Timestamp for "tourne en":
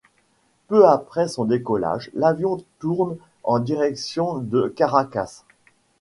2.79-3.59